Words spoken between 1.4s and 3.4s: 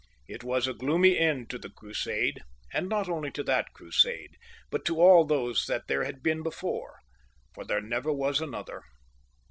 to the Crusade; and not only